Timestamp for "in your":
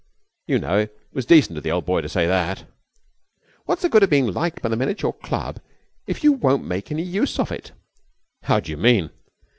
4.89-5.13